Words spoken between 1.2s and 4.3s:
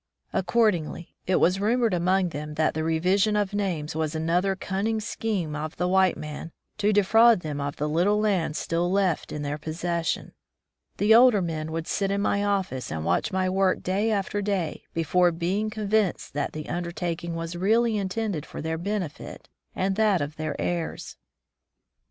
it was rumored among them that the revision of names was